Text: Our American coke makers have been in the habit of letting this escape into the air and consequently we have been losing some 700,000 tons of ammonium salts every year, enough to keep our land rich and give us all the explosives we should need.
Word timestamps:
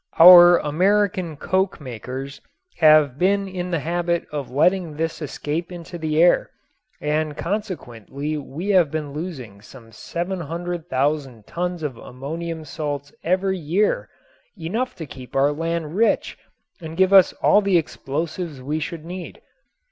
Our 0.19 0.57
American 0.57 1.37
coke 1.37 1.79
makers 1.79 2.41
have 2.77 3.19
been 3.19 3.47
in 3.47 3.69
the 3.69 3.81
habit 3.81 4.25
of 4.31 4.49
letting 4.49 4.95
this 4.97 5.21
escape 5.21 5.71
into 5.71 5.99
the 5.99 6.19
air 6.23 6.49
and 6.99 7.37
consequently 7.37 8.35
we 8.35 8.69
have 8.69 8.89
been 8.89 9.13
losing 9.13 9.61
some 9.61 9.91
700,000 9.91 11.45
tons 11.45 11.83
of 11.83 11.97
ammonium 11.97 12.65
salts 12.65 13.13
every 13.23 13.59
year, 13.59 14.09
enough 14.57 14.95
to 14.95 15.05
keep 15.05 15.35
our 15.35 15.51
land 15.53 15.95
rich 15.95 16.35
and 16.81 16.97
give 16.97 17.13
us 17.13 17.31
all 17.33 17.61
the 17.61 17.77
explosives 17.77 18.59
we 18.59 18.79
should 18.79 19.05
need. 19.05 19.39